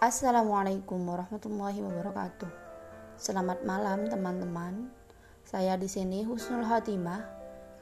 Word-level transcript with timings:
Assalamualaikum 0.00 1.12
warahmatullahi 1.12 1.84
wabarakatuh. 1.84 2.48
Selamat 3.20 3.60
malam 3.68 4.08
teman-teman. 4.08 4.88
Saya 5.44 5.76
di 5.76 5.92
sini 5.92 6.24
Husnul 6.24 6.64
Hatimah 6.64 7.20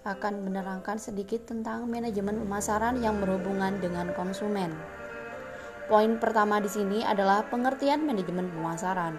akan 0.02 0.42
menerangkan 0.42 0.98
sedikit 0.98 1.46
tentang 1.46 1.86
manajemen 1.86 2.42
pemasaran 2.42 2.98
yang 2.98 3.22
berhubungan 3.22 3.78
dengan 3.78 4.10
konsumen. 4.18 4.74
Poin 5.86 6.18
pertama 6.18 6.58
di 6.58 6.66
sini 6.66 7.06
adalah 7.06 7.46
pengertian 7.46 8.02
manajemen 8.02 8.50
pemasaran. 8.50 9.14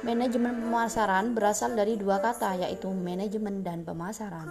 Manajemen 0.00 0.64
pemasaran 0.64 1.36
berasal 1.36 1.76
dari 1.76 2.00
dua 2.00 2.24
kata 2.24 2.56
yaitu 2.56 2.88
manajemen 2.88 3.60
dan 3.60 3.84
pemasaran. 3.84 4.48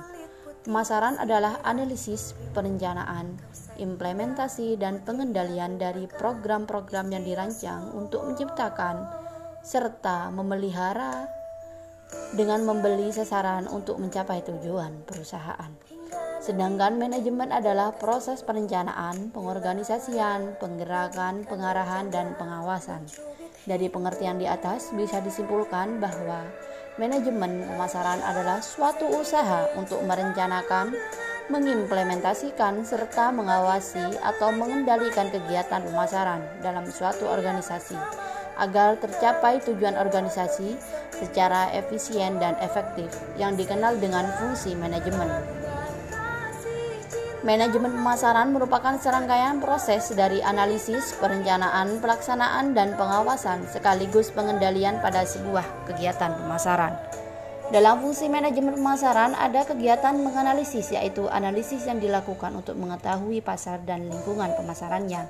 Pemasaran 0.63 1.19
adalah 1.19 1.59
analisis, 1.67 2.31
perencanaan, 2.55 3.35
implementasi, 3.75 4.79
dan 4.79 5.03
pengendalian 5.03 5.75
dari 5.75 6.07
program-program 6.07 7.11
yang 7.11 7.27
dirancang 7.27 7.91
untuk 7.91 8.23
menciptakan 8.23 9.03
serta 9.59 10.31
memelihara 10.31 11.27
dengan 12.31 12.63
membeli 12.63 13.11
sasaran 13.11 13.67
untuk 13.67 13.99
mencapai 13.99 14.39
tujuan 14.39 15.03
perusahaan. 15.03 15.75
Sedangkan 16.39 16.95
manajemen 16.95 17.51
adalah 17.51 17.95
proses 17.99 18.39
perencanaan, 18.39 19.35
pengorganisasian, 19.35 20.55
penggerakan, 20.63 21.43
pengarahan, 21.43 22.07
dan 22.07 22.39
pengawasan. 22.39 23.03
Dari 23.67 23.91
pengertian 23.91 24.39
di 24.39 24.47
atas 24.47 24.95
bisa 24.95 25.19
disimpulkan 25.19 25.99
bahwa 25.99 26.43
Manajemen 26.93 27.65
pemasaran 27.65 28.21
adalah 28.21 28.61
suatu 28.61 29.09
usaha 29.17 29.65
untuk 29.73 30.05
merencanakan, 30.05 30.93
mengimplementasikan, 31.49 32.85
serta 32.85 33.33
mengawasi 33.33 34.21
atau 34.21 34.53
mengendalikan 34.53 35.25
kegiatan 35.33 35.81
pemasaran 35.89 36.45
dalam 36.61 36.85
suatu 36.85 37.25
organisasi 37.25 37.97
agar 38.61 39.01
tercapai 39.01 39.57
tujuan 39.65 39.97
organisasi 39.97 40.77
secara 41.17 41.73
efisien 41.73 42.37
dan 42.37 42.53
efektif 42.61 43.09
yang 43.41 43.57
dikenal 43.57 43.97
dengan 43.97 44.29
fungsi 44.37 44.77
manajemen. 44.77 45.62
Manajemen 47.43 47.91
pemasaran 47.91 48.55
merupakan 48.55 48.95
serangkaian 48.95 49.59
proses 49.59 50.07
dari 50.15 50.39
analisis, 50.39 51.11
perencanaan, 51.19 51.99
pelaksanaan, 51.99 52.71
dan 52.71 52.95
pengawasan 52.95 53.67
sekaligus 53.67 54.31
pengendalian 54.31 55.03
pada 55.03 55.27
sebuah 55.27 55.67
kegiatan 55.83 56.39
pemasaran. 56.39 56.95
Dalam 57.67 57.99
fungsi 57.99 58.31
manajemen 58.31 58.79
pemasaran 58.79 59.35
ada 59.35 59.67
kegiatan 59.67 60.15
menganalisis 60.23 60.95
yaitu 60.95 61.27
analisis 61.27 61.83
yang 61.83 61.99
dilakukan 61.99 62.55
untuk 62.55 62.79
mengetahui 62.79 63.43
pasar 63.43 63.83
dan 63.83 64.07
lingkungan 64.07 64.55
pemasarannya 64.55 65.27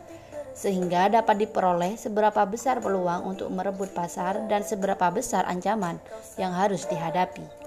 sehingga 0.53 1.09
dapat 1.09 1.49
diperoleh 1.49 1.97
seberapa 1.97 2.45
besar 2.45 2.77
peluang 2.77 3.25
untuk 3.25 3.49
merebut 3.49 3.89
pasar 3.89 4.45
dan 4.45 4.61
seberapa 4.61 5.09
besar 5.09 5.49
ancaman 5.49 5.97
yang 6.37 6.53
harus 6.53 6.85
dihadapi. 6.85 7.62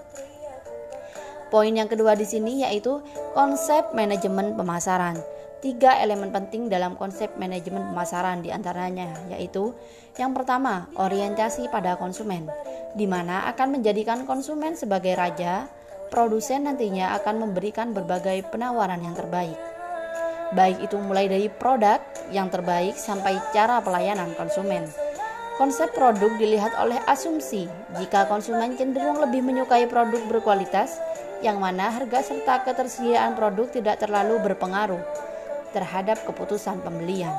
Poin 1.47 1.71
yang 1.71 1.87
kedua 1.87 2.19
di 2.19 2.27
sini 2.27 2.67
yaitu 2.67 2.99
konsep 3.31 3.95
manajemen 3.95 4.59
pemasaran. 4.59 5.15
Tiga 5.63 5.99
elemen 6.03 6.35
penting 6.35 6.67
dalam 6.67 6.99
konsep 6.99 7.33
manajemen 7.39 7.87
pemasaran 7.91 8.43
di 8.43 8.51
antaranya 8.51 9.15
yaitu 9.31 9.73
yang 10.19 10.35
pertama 10.35 10.91
orientasi 10.99 11.71
pada 11.71 11.95
konsumen, 11.97 12.51
di 12.99 13.07
mana 13.07 13.47
akan 13.53 13.79
menjadikan 13.79 14.27
konsumen 14.27 14.75
sebagai 14.75 15.15
raja, 15.15 15.71
produsen 16.11 16.67
nantinya 16.67 17.15
akan 17.23 17.49
memberikan 17.49 17.95
berbagai 17.95 18.47
penawaran 18.51 19.03
yang 19.03 19.15
terbaik. 19.15 19.57
Baik 20.55 20.79
itu 20.87 20.97
mulai 20.99 21.27
dari 21.27 21.51
produk 21.51 21.99
yang 22.31 22.47
terbaik 22.51 22.95
sampai 22.95 23.39
cara 23.51 23.83
pelayanan 23.83 24.31
konsumen. 24.39 24.87
Konsep 25.57 25.89
produk 25.97 26.37
dilihat 26.37 26.77
oleh 26.77 27.01
asumsi 27.09 27.65
jika 27.97 28.29
konsumen 28.29 28.77
cenderung 28.77 29.25
lebih 29.25 29.41
menyukai 29.41 29.89
produk 29.89 30.21
berkualitas, 30.29 31.01
yang 31.45 31.61
mana 31.61 31.93
harga 31.93 32.25
serta 32.25 32.65
ketersediaan 32.65 33.37
produk 33.37 33.69
tidak 33.69 34.01
terlalu 34.01 34.41
berpengaruh 34.41 35.03
terhadap 35.77 36.23
keputusan 36.25 36.81
pembelian. 36.81 37.35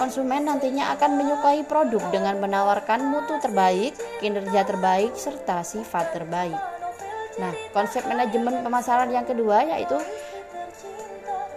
Konsumen 0.00 0.48
nantinya 0.48 0.96
akan 0.96 1.20
menyukai 1.20 1.60
produk 1.68 2.00
dengan 2.08 2.40
menawarkan 2.40 3.04
mutu 3.12 3.36
terbaik, 3.36 3.92
kinerja 4.24 4.64
terbaik, 4.64 5.12
serta 5.12 5.60
sifat 5.60 6.16
terbaik. 6.16 6.56
Nah, 7.36 7.52
konsep 7.76 8.08
manajemen 8.08 8.64
pemasaran 8.64 9.12
yang 9.12 9.28
kedua 9.28 9.60
yaitu 9.76 10.00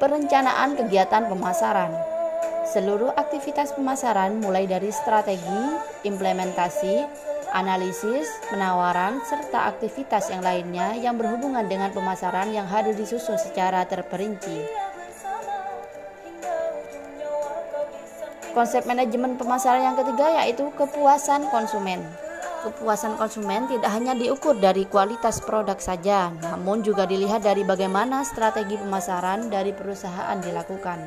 perencanaan 0.04 0.76
kegiatan 0.76 1.32
pemasaran. 1.32 1.96
Seluruh 2.68 3.16
aktivitas 3.16 3.72
pemasaran 3.72 4.44
mulai 4.44 4.68
dari 4.68 4.92
strategi, 4.92 5.64
implementasi, 6.04 7.08
analisis, 7.54 8.26
penawaran, 8.50 9.22
serta 9.30 9.70
aktivitas 9.70 10.34
yang 10.34 10.42
lainnya 10.42 10.98
yang 10.98 11.16
berhubungan 11.16 11.64
dengan 11.70 11.94
pemasaran 11.94 12.50
yang 12.50 12.66
harus 12.66 12.98
disusun 12.98 13.38
secara 13.38 13.86
terperinci. 13.86 14.66
Konsep 18.54 18.86
manajemen 18.86 19.38
pemasaran 19.38 19.82
yang 19.82 19.98
ketiga 19.98 20.42
yaitu 20.42 20.70
kepuasan 20.74 21.50
konsumen. 21.54 22.02
Kepuasan 22.66 23.20
konsumen 23.20 23.68
tidak 23.68 23.92
hanya 23.92 24.14
diukur 24.16 24.56
dari 24.56 24.88
kualitas 24.88 25.44
produk 25.44 25.76
saja, 25.82 26.32
namun 26.38 26.80
juga 26.80 27.04
dilihat 27.04 27.44
dari 27.44 27.66
bagaimana 27.68 28.24
strategi 28.24 28.80
pemasaran 28.80 29.52
dari 29.52 29.76
perusahaan 29.76 30.38
dilakukan. 30.40 31.02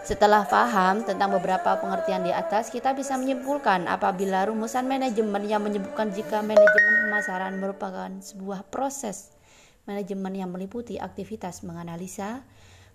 Setelah 0.00 0.48
paham 0.48 1.04
tentang 1.04 1.28
beberapa 1.28 1.76
pengertian 1.76 2.24
di 2.24 2.32
atas, 2.32 2.72
kita 2.72 2.96
bisa 2.96 3.20
menyimpulkan 3.20 3.84
apabila 3.84 4.48
rumusan 4.48 4.88
manajemen 4.88 5.44
yang 5.44 5.60
menyebutkan 5.60 6.08
jika 6.10 6.40
manajemen 6.40 7.06
pemasaran 7.06 7.60
merupakan 7.60 8.08
sebuah 8.18 8.64
proses 8.72 9.36
manajemen 9.84 10.34
yang 10.34 10.50
meliputi 10.50 10.96
aktivitas 10.96 11.62
menganalisa, 11.62 12.48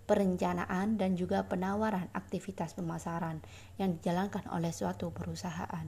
perencanaan, 0.04 0.98
dan 0.98 1.14
juga 1.14 1.46
penawaran 1.46 2.10
aktivitas 2.10 2.74
pemasaran 2.74 3.38
yang 3.78 3.96
dijalankan 3.96 4.42
oleh 4.50 4.74
suatu 4.74 5.14
perusahaan. 5.14 5.86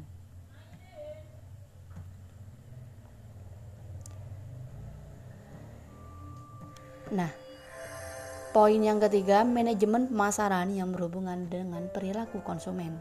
Nah, 7.08 7.47
Poin 8.48 8.80
yang 8.80 8.96
ketiga, 8.96 9.44
manajemen 9.44 10.08
pemasaran 10.08 10.72
yang 10.72 10.88
berhubungan 10.88 11.52
dengan 11.52 11.84
perilaku 11.92 12.40
konsumen. 12.40 12.96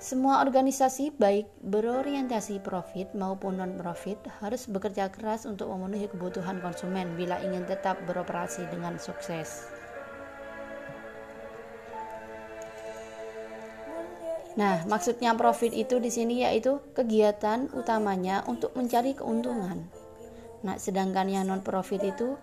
Semua 0.00 0.40
organisasi 0.40 1.12
baik 1.20 1.44
berorientasi 1.60 2.64
profit 2.64 3.12
maupun 3.12 3.60
non-profit 3.60 4.16
harus 4.40 4.68
bekerja 4.72 5.12
keras 5.12 5.44
untuk 5.44 5.68
memenuhi 5.68 6.08
kebutuhan 6.08 6.64
konsumen 6.64 7.12
bila 7.12 7.36
ingin 7.44 7.68
tetap 7.68 8.00
beroperasi 8.08 8.64
dengan 8.72 8.96
sukses. 8.96 9.68
Nah, 14.56 14.80
maksudnya 14.88 15.36
profit 15.36 15.76
itu 15.76 16.00
di 16.00 16.08
sini 16.08 16.40
yaitu 16.40 16.80
kegiatan 16.96 17.68
utamanya 17.76 18.40
untuk 18.48 18.72
mencari 18.72 19.12
keuntungan. 19.12 19.84
Nah, 20.64 20.80
sedangkan 20.80 21.28
yang 21.28 21.52
non-profit 21.52 22.00
itu 22.00 22.40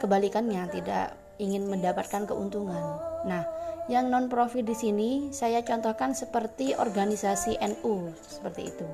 kebalikannya 0.00 0.66
tidak 0.72 1.14
ingin 1.36 1.68
mendapatkan 1.68 2.24
keuntungan. 2.24 2.80
Nah, 3.28 3.44
yang 3.92 4.08
non 4.08 4.32
profit 4.32 4.64
di 4.64 4.76
sini 4.76 5.10
saya 5.30 5.60
contohkan 5.60 6.16
seperti 6.16 6.72
organisasi 6.74 7.60
NU 7.60 8.12
seperti 8.24 8.72
itu. 8.72 8.86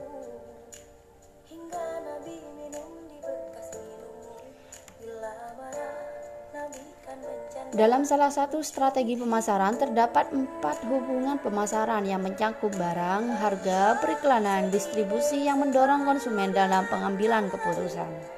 Dalam 7.76 8.08
salah 8.08 8.32
satu 8.32 8.64
strategi 8.64 9.20
pemasaran 9.20 9.76
terdapat 9.76 10.32
empat 10.32 10.80
hubungan 10.88 11.36
pemasaran 11.36 12.08
yang 12.08 12.24
mencangkup 12.24 12.72
barang, 12.72 13.36
harga, 13.36 14.00
periklanan, 14.00 14.72
distribusi 14.72 15.44
yang 15.44 15.60
mendorong 15.60 16.08
konsumen 16.08 16.56
dalam 16.56 16.88
pengambilan 16.88 17.52
keputusan. 17.52 18.35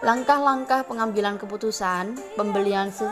Langkah-langkah 0.00 0.88
pengambilan 0.88 1.36
keputusan, 1.36 2.16
pembelian 2.32 2.88
se 2.88 3.04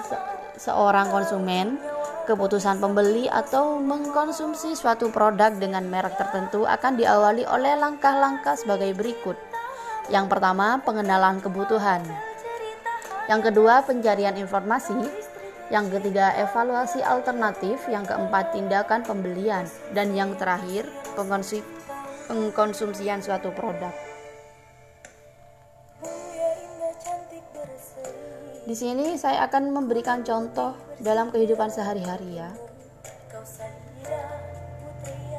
seorang 0.56 1.12
konsumen, 1.12 1.76
keputusan 2.24 2.80
pembeli 2.80 3.28
atau 3.28 3.76
mengkonsumsi 3.76 4.72
suatu 4.72 5.12
produk 5.12 5.52
dengan 5.52 5.84
merek 5.84 6.16
tertentu 6.16 6.64
akan 6.64 6.96
diawali 6.96 7.44
oleh 7.44 7.76
langkah-langkah 7.76 8.56
sebagai 8.56 8.96
berikut. 8.96 9.36
Yang 10.08 10.32
pertama, 10.32 10.80
pengenalan 10.80 11.44
kebutuhan. 11.44 12.00
Yang 13.28 13.52
kedua, 13.52 13.84
pencarian 13.84 14.40
informasi. 14.40 14.96
Yang 15.68 16.00
ketiga, 16.00 16.32
evaluasi 16.40 17.04
alternatif. 17.04 17.84
Yang 17.92 18.16
keempat, 18.16 18.56
tindakan 18.56 19.04
pembelian. 19.04 19.68
Dan 19.92 20.16
yang 20.16 20.32
terakhir, 20.40 20.88
pengkonsumsian 22.32 23.20
suatu 23.20 23.52
produk. 23.52 24.07
Di 28.68 28.76
sini 28.76 29.16
saya 29.16 29.48
akan 29.48 29.72
memberikan 29.72 30.20
contoh 30.20 30.76
dalam 31.00 31.32
kehidupan 31.32 31.72
sehari-hari 31.72 32.36
ya. 32.36 32.52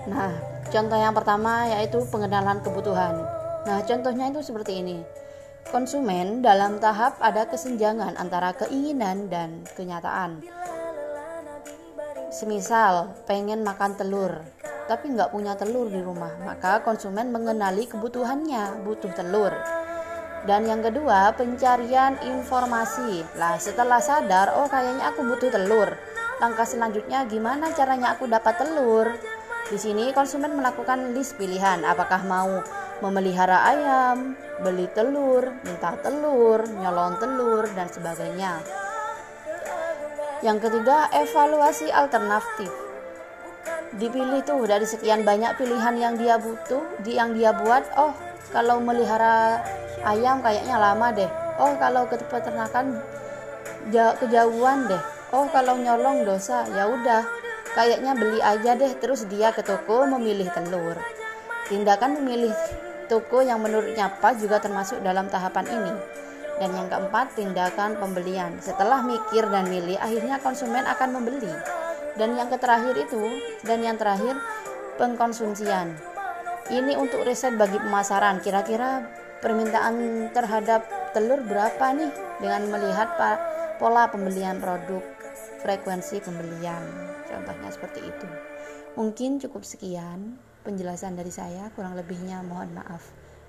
Nah, 0.10 0.34
contoh 0.74 0.98
yang 0.98 1.14
pertama 1.14 1.70
yaitu 1.70 2.02
pengenalan 2.10 2.58
kebutuhan. 2.66 3.22
Nah, 3.70 3.86
contohnya 3.86 4.34
itu 4.34 4.42
seperti 4.42 4.82
ini. 4.82 5.06
Konsumen 5.70 6.42
dalam 6.42 6.82
tahap 6.82 7.22
ada 7.22 7.46
kesenjangan 7.46 8.18
antara 8.18 8.50
keinginan 8.58 9.30
dan 9.30 9.62
kenyataan. 9.78 10.42
Semisal 12.34 13.14
pengen 13.30 13.62
makan 13.62 13.94
telur, 13.94 14.42
tapi 14.90 15.14
nggak 15.14 15.30
punya 15.30 15.54
telur 15.54 15.86
di 15.86 16.02
rumah, 16.02 16.34
maka 16.42 16.82
konsumen 16.82 17.30
mengenali 17.30 17.86
kebutuhannya, 17.86 18.82
butuh 18.82 19.14
telur. 19.14 19.54
Dan 20.48 20.68
yang 20.68 20.80
kedua, 20.80 21.36
pencarian 21.36 22.16
informasi. 22.24 23.28
Lah, 23.36 23.60
setelah 23.60 24.00
sadar, 24.00 24.56
oh 24.56 24.72
kayaknya 24.72 25.12
aku 25.12 25.28
butuh 25.28 25.52
telur. 25.52 25.96
Langkah 26.40 26.64
selanjutnya 26.64 27.28
gimana 27.28 27.76
caranya 27.76 28.16
aku 28.16 28.24
dapat 28.24 28.56
telur? 28.56 29.12
Di 29.70 29.78
sini 29.78 30.10
konsumen 30.16 30.56
melakukan 30.56 31.12
list 31.14 31.36
pilihan 31.36 31.84
apakah 31.84 32.24
mau 32.26 32.64
memelihara 33.04 33.70
ayam, 33.70 34.34
beli 34.64 34.88
telur, 34.96 35.52
minta 35.68 35.94
telur, 36.00 36.64
nyolong 36.80 37.20
telur 37.20 37.68
dan 37.76 37.88
sebagainya. 37.92 38.64
Yang 40.40 40.72
ketiga, 40.72 41.12
evaluasi 41.12 41.92
alternatif. 41.92 42.72
Dipilih 44.00 44.40
tuh 44.48 44.64
dari 44.64 44.88
sekian 44.88 45.28
banyak 45.28 45.60
pilihan 45.60 45.96
yang 46.00 46.16
dia 46.16 46.40
butuh, 46.40 47.04
di 47.04 47.20
yang 47.20 47.36
dia 47.36 47.52
buat, 47.52 47.84
oh 48.00 48.16
kalau 48.50 48.80
melihara 48.82 49.62
ayam 50.04 50.40
kayaknya 50.44 50.76
lama 50.80 51.12
deh. 51.12 51.30
Oh 51.60 51.76
kalau 51.76 52.08
ke 52.08 52.20
peternakan 52.24 53.00
kejauhan 53.92 54.88
deh. 54.88 55.04
Oh 55.30 55.46
kalau 55.52 55.78
nyolong 55.78 56.26
dosa, 56.26 56.66
ya 56.74 56.90
udah. 56.90 57.24
Kayaknya 57.78 58.18
beli 58.18 58.42
aja 58.42 58.74
deh 58.74 58.98
terus 58.98 59.30
dia 59.30 59.54
ke 59.54 59.62
toko 59.62 60.10
memilih 60.10 60.50
telur. 60.52 60.98
Tindakan 61.70 62.18
memilih 62.18 62.50
toko 63.06 63.46
yang 63.46 63.62
menurutnya 63.62 64.10
pas 64.18 64.34
juga 64.38 64.58
termasuk 64.58 65.06
dalam 65.06 65.30
tahapan 65.30 65.70
ini. 65.70 65.94
Dan 66.60 66.76
yang 66.76 66.92
keempat, 66.92 67.40
tindakan 67.40 67.96
pembelian. 67.96 68.58
Setelah 68.60 69.00
mikir 69.00 69.48
dan 69.48 69.70
milih, 69.72 69.96
akhirnya 69.96 70.44
konsumen 70.44 70.84
akan 70.84 71.16
membeli. 71.16 71.54
Dan 72.20 72.36
yang 72.36 72.52
terakhir 72.52 73.00
itu, 73.00 73.40
dan 73.64 73.80
yang 73.80 73.96
terakhir, 73.96 74.36
pengkonsumsian. 75.00 75.96
Ini 76.68 77.00
untuk 77.00 77.24
riset 77.24 77.56
bagi 77.56 77.80
pemasaran. 77.80 78.44
Kira-kira 78.44 79.08
permintaan 79.40 80.30
terhadap 80.36 80.86
telur 81.16 81.40
berapa 81.44 81.96
nih 81.96 82.12
dengan 82.44 82.68
melihat 82.72 83.10
pola 83.80 84.12
pembelian 84.12 84.60
produk, 84.60 85.02
frekuensi 85.64 86.20
pembelian. 86.24 86.84
Contohnya 87.28 87.70
seperti 87.72 88.04
itu. 88.04 88.28
Mungkin 89.00 89.40
cukup 89.40 89.64
sekian 89.64 90.36
penjelasan 90.68 91.16
dari 91.16 91.32
saya, 91.32 91.72
kurang 91.74 91.96
lebihnya 91.96 92.44
mohon 92.44 92.76
maaf. 92.76 93.02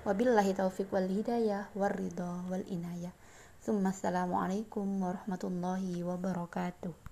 Wabillahi 0.07 0.55
taufiq 0.57 0.89
wal 0.89 1.05
hidayah 1.05 1.69
ridha 1.75 2.31
wal 2.47 2.65
inayah. 2.65 3.13
Assalamualaikum 3.61 4.87
warahmatullahi 4.97 6.01
wabarakatuh. 6.01 7.01